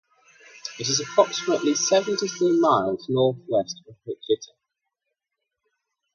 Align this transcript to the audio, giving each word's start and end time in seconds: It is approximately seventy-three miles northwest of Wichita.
It 0.79 0.89
is 0.89 0.99
approximately 0.99 1.75
seventy-three 1.75 2.59
miles 2.59 3.07
northwest 3.07 3.83
of 3.87 3.93
Wichita. 4.05 4.53